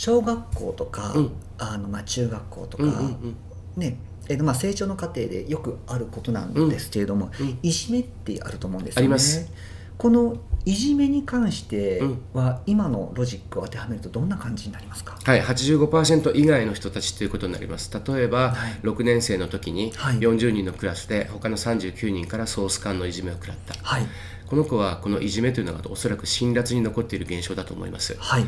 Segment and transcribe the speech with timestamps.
[0.00, 1.32] 小学校とか、うん。
[1.58, 3.36] あのまあ、中学校とか、うんうんうん。
[3.76, 3.96] ね
[4.28, 9.04] えーまあ、成長の過程でよくあることなんですけれども、うんいじめってあると思うんですよね。
[9.04, 9.50] あります。
[9.96, 12.22] このいじめに関してうん。
[12.32, 17.90] は、今のロジックを当てはめるとどんな感じになりますか、はい、85%以外の人たちということになります。
[17.92, 18.72] 例えば、はい。
[18.82, 20.18] 6年生の時にはい。
[20.18, 23.74] 40人のクラスで他の39人からソース間のいじめを食らった。
[23.80, 24.06] はい。
[24.46, 28.16] この子はこのいじめというのがおそらく辛辣に残っている現象だと思います。
[28.18, 28.46] はい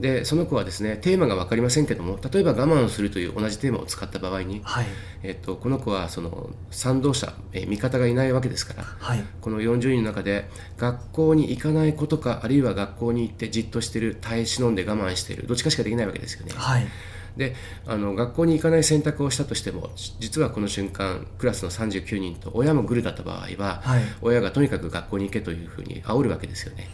[0.00, 4.86] でその子はですねテーマが分かりませんけども例えば我慢をするという同じテーマを使った場合に、はい。
[5.22, 9.24] えっと、この子はその賛同者、えー味方がいないわけですからはい。
[9.40, 16.52] この40人の中で学校に行かないことかあるいは学校に行ってじっとしてる耐え忍んで我慢しているどっちかしかできないわけですよね。
[16.54, 16.86] はい
[17.36, 17.54] で
[17.86, 24.02] あの学校に行かない選択をしたとしてもじ実はこの瞬間クラスの39人と親もグルだった場合は、はい。
[24.22, 26.88] 親がとにかく学校に行けというふうに煽るわけですよね。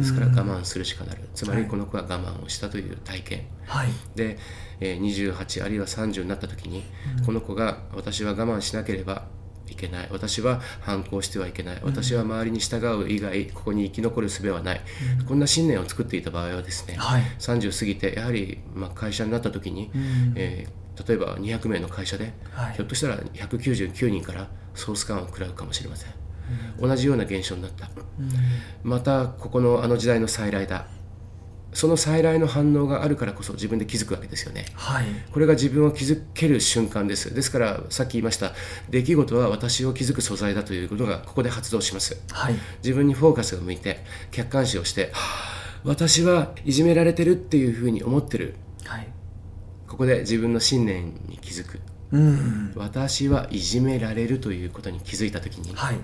[0.00, 1.20] ですから我慢するしかなる。
[1.34, 1.70] つまりはい。
[1.70, 3.88] この子は我慢をしたという体験、はい。
[4.14, 4.38] で、
[4.80, 6.84] えー28あるいは30になった時に、
[7.24, 9.24] この子が私は我慢しなければ
[9.68, 10.08] いけない。
[10.10, 11.80] 私は反抗してはいけない。
[11.82, 14.80] 私は周りに従う以外ここに生き残る術はない、
[15.26, 17.22] こんな信念を作っていた場合はですね、はい。
[17.38, 20.32] 30過ぎてやはり、まあ、会社になった時に、うん。
[20.36, 22.74] えー例えば200名の会社で、はい。
[22.74, 26.10] ひょっとしたら199人からソース感を食らうかもしれません、
[26.80, 27.90] 同じような現象になった、
[28.84, 30.86] またここのあの時代の再来だ
[31.74, 34.64] その再来の反応があるからこそ自分で気づくわけですよね。
[34.74, 35.06] はい。
[35.32, 37.34] これが自分を気づける瞬間です。
[37.34, 38.52] ですからさっき言いました。
[38.90, 42.16] 出来事は私を気づく素材だということがここで発動します。
[42.30, 42.54] はい。
[42.82, 43.98] 自分にフォーカスが向いて
[44.30, 48.54] 客観視をしてはあ私はいじめられてるっていうふうに思ってる。
[48.84, 49.08] はい。
[49.88, 51.80] ここで自分の信念に気づく。
[52.12, 52.72] うん。
[52.76, 55.96] 私はいじめられるということに気づいた時にはい。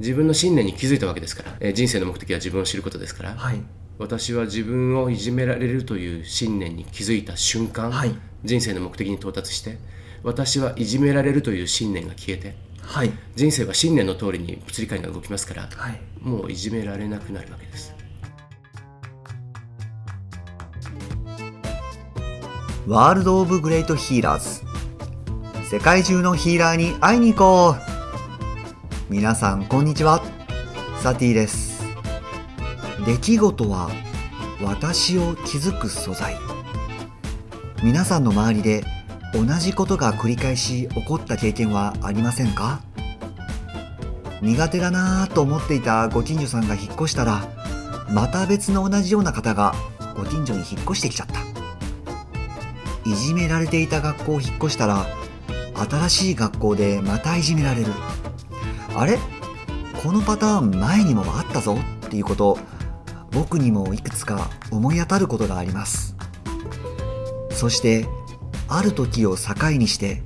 [0.00, 3.62] 自分の信念に気づいたわけですから、えー人生の目的は自分を知ることですから、はい
[4.02, 8.12] 私は自分をいじめられるという信念に気づいた瞬間、はい。
[8.42, 9.78] 人生の目的に到達して
[10.24, 13.12] 私はいじめられるという信念が消えてはい。
[13.36, 16.00] 人生は信念の通りに物理界が動きますからはい。
[16.20, 17.94] もういじめられなくなるわけです。
[22.88, 24.64] ワールド・オブ・グレート・ヒーラーズ。
[25.70, 29.12] 世界中のヒーラーに会いに行こう。
[29.12, 30.24] 皆さんこんにちは。
[31.00, 31.71] サティです
[33.04, 33.90] 出来事は
[34.62, 36.36] 私を気づく素材。
[37.82, 38.84] 皆さんの周りで
[39.34, 42.80] 同じことが繰り返し起こった経験はありませんか？
[44.40, 47.44] 苦手だなぁと思っていたご近所さんが引っ越したら
[48.08, 49.74] また別の同じような方が
[50.16, 51.40] ご近所に引っ越してきちゃった。
[53.04, 55.06] いじめられていた学校を引っ越したら
[55.74, 57.88] 新しい学校でまたいじめられる。
[58.94, 59.18] あれ？
[60.04, 61.76] このパターン前にもあったぞ
[62.06, 62.58] っていうこと
[63.32, 66.14] 僕にもいくつか思い当たることがあります。
[67.50, 68.06] そして
[68.68, 70.22] ある時を境にして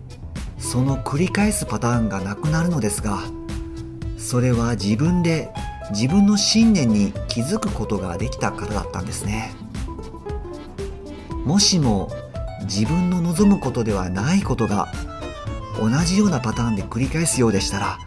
[0.59, 3.19] その繰り返すパターンがなくなるのですが
[4.17, 5.51] それは自分で
[5.91, 9.53] 自分の信念に気づくことができたからだったんですね。
[11.45, 12.11] もしも
[12.63, 14.89] 自分の望むことではないことが
[15.79, 17.99] 同じようなパターンで繰り返すようでしたら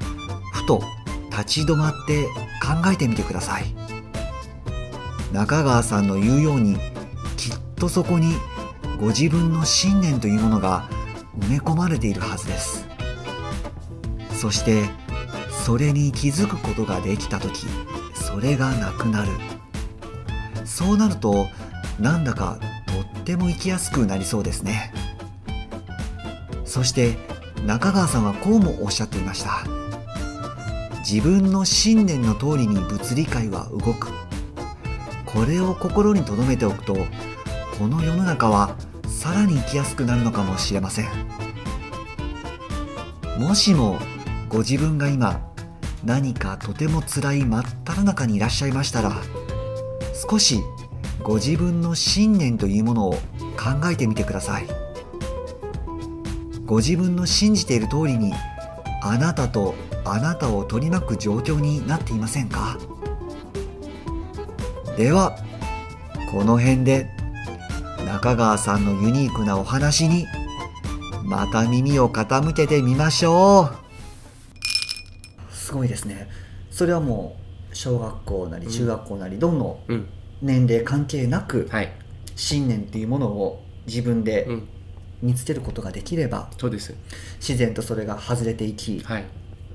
[0.51, 0.81] ふと
[1.29, 2.25] 立ち止まって
[2.61, 3.78] 考えてみてください。
[5.31, 6.77] 中川さんの言うように
[7.37, 8.33] きっとそこに
[8.99, 10.89] ご自分の信念というものが
[11.39, 12.87] 埋め込まれているはずです。
[14.31, 14.83] そして
[15.49, 17.67] それに気づくことができた時
[18.13, 19.29] それがなくなる。
[20.65, 21.47] そうなると
[21.99, 22.57] なんだか
[22.87, 24.93] とっても生きやすくなりそうですね。
[26.65, 27.17] そして
[27.65, 29.63] 中川さんはこうもおっしゃっていました。
[30.99, 34.09] 自分の信念の通りに物理界は動く。
[35.33, 36.95] これを心に留めておくと
[37.77, 38.75] この世の中は
[39.07, 41.07] さらに生きやすくなるのかもしれません。
[43.39, 43.97] もしも
[44.49, 45.39] ご自分が今
[46.03, 49.13] 何かとても辛い真っ只中にいらっしゃいましたら
[50.29, 50.61] 少し
[51.23, 53.19] ご自分の信念というものを考
[53.91, 54.67] えてみてください。
[56.65, 58.33] ご自分の信じている通りに
[59.01, 59.73] あなたと
[60.05, 62.77] あなたを取り巻く状況になっていませんか？
[64.99, 65.37] では
[66.29, 67.09] この辺で
[68.05, 70.25] 中川さんのユニークなお話に
[71.23, 75.55] また耳を傾けてみましょう。
[75.55, 76.27] すごいですね。
[76.69, 77.37] それはも
[77.71, 80.09] う小学校なり中学校なりどのうん。
[80.41, 81.93] 年齢関係なくはい。
[82.35, 84.67] 信念っていうものを自分でうん。
[85.21, 86.93] 見つけることができればそうです。
[87.37, 89.23] 自然とそれが外れていき、はい。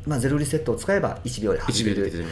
[0.04, 2.26] まあ、ゼロリセットを使えば1秒で外1れる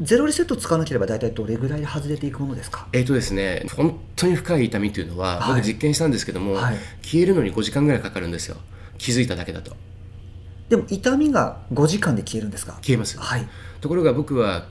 [0.00, 2.86] ゼロリセット使わなければ大体どれぐらいで外れていくものですか？
[2.92, 5.56] えーとですね、本当に深い痛みというのは、はい。
[5.56, 6.76] 僕実験したんですけども、はい。
[7.02, 8.56] 消えるのに5時間ぐらいかかるんですよ。
[8.98, 9.74] 気づいただけだと。
[10.68, 12.74] でも痛みが5時間で消えるんですか？
[12.82, 13.46] 消えますはい。
[13.80, 14.66] ところが僕は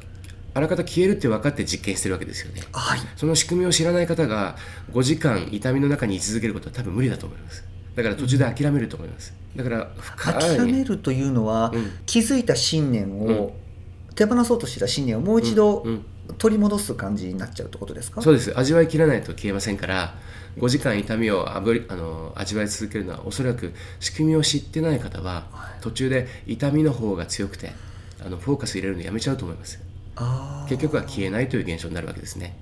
[0.53, 2.61] あらかた消えるって分かって実験してるわけですよね。
[2.73, 2.99] はい。
[3.15, 4.57] その仕組みを知らない方が
[4.93, 7.63] 5時間痛みの中に居続けることは多分無理だと思います。
[7.95, 9.33] だから途中で諦めると思います。
[9.55, 11.91] だから深い諦めるというのは、うん。
[12.05, 13.53] 気づいた信念を、
[14.15, 16.05] 手放そうとしてた信念をもう一度うんうん。
[16.37, 18.57] 取り戻す感じになっちゃうってことですか、そうです。
[18.57, 20.15] 味わい切らないと消えませんから
[20.57, 25.81] 5時間痛みをあぶりあの味わい続けるのはおそらく仕組みを知ってない方ははい。
[25.81, 27.73] 途中で痛みの方が強くて
[28.23, 29.79] あのフォーカス入れるのやめちゃうと思います。
[30.69, 32.57] 結局は消えないという現象になるわけですね。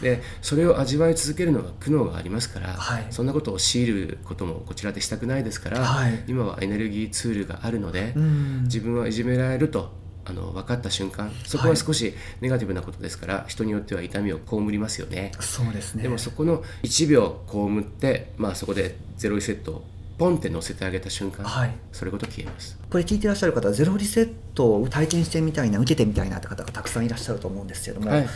[0.00, 3.06] でそれを味わい続けるのは苦悩がありますから、はい。
[3.10, 9.92] そんなことを強いることもこちらでしたくないですから、はい今はエネルギーツールがあるので、うん自分はいじめられると
[10.28, 15.32] あの分かった瞬間そこは少しネガティブなことですから、人によっては痛みを被りますよね。
[15.40, 16.02] そうですね。
[16.02, 19.84] でもそこの1秒被って、まあ、そこでゼロリセットを
[20.18, 21.74] ポンって乗せてあげた瞬間、はい。
[21.92, 22.78] それごと消えます。
[22.90, 28.28] これ聞いてらっしゃる方はゼロリセットを体験してみたいな受けてみたいなって方がたくさんいらっしゃると思うんですけども、はい。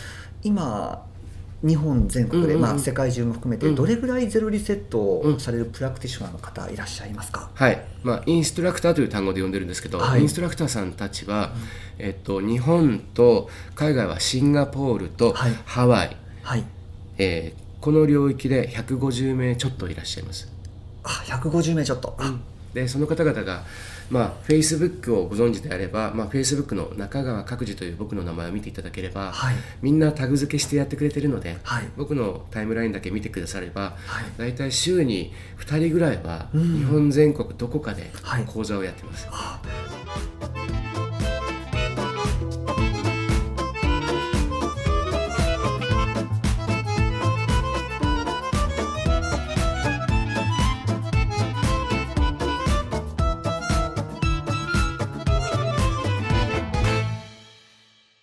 [0.45, 1.05] 今
[1.63, 2.63] 日本全国で、うんうんうん。
[2.71, 3.75] まあ、世界中も含めてうん。
[3.75, 10.21] どれぐらいゼロリセットうんをされるプラクティショナーの方いらっしゃいますか、はい、まあ、インストラクターという単語で呼んでるんですけど、はい。
[10.21, 11.53] インストラクターさんたちは、
[11.99, 15.53] えっと、日本と海外はシンガポールとはい。
[15.65, 16.65] ハワイ、はい。
[17.19, 20.49] えーこの領域で150名ちょっといらっしゃいます。
[21.03, 22.17] あ150名ちょっと、
[22.75, 23.65] でその方々が、
[24.11, 29.57] まあ、Facebook をご存知であれば、まあ、Facebook の中川各自という僕の名前を見ていただければ、はい。
[29.81, 31.89] みんなタグ付けしてやってくれてるので、はい。
[31.97, 34.25] 僕のタイムラインだけ見てくだされば、はい。
[34.39, 36.79] 大体週に2人ぐらいはうん。
[36.79, 38.45] 日本全国どこかではい。
[38.45, 39.29] 講座をやってます。
[39.31, 39.61] あ